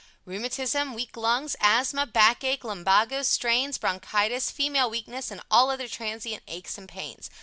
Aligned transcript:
Rheumatism, 0.25 0.95
Weak 0.95 1.15
Lungs, 1.15 1.55
Asthma, 1.59 2.07
Backache, 2.07 2.63
Lumbago, 2.63 3.21
Strains, 3.21 3.77
Bronchitis, 3.77 4.49
Female 4.49 4.89
Weakness 4.89 5.29
and 5.29 5.41
all 5.51 5.69
other 5.69 5.87
transient 5.87 6.41
aches 6.47 6.79
and 6.79 6.89
pains. 6.89 7.29